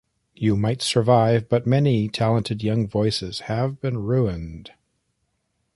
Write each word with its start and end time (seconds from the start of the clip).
You 0.33 0.55
might 0.55 0.81
survive, 0.81 1.47
but 1.47 1.67
many 1.67 2.09
talented 2.09 2.63
young 2.63 2.87
voices 2.87 3.41
have 3.41 3.79
been 3.79 3.99
ruined. 3.99 4.71